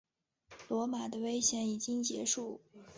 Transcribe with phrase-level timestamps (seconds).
[0.67, 2.59] 罗马的危险已经结束。